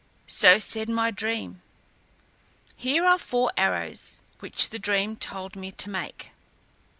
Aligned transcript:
So 0.25 0.57
said 0.57 0.89
my 0.89 1.11
dream. 1.11 1.61
Here 2.75 3.05
are 3.05 3.19
four 3.19 3.51
arrows, 3.55 4.23
which 4.39 4.69
the 4.71 4.79
dream 4.79 5.15
told 5.15 5.55
me 5.55 5.71
to 5.73 5.91
make. 5.91 6.31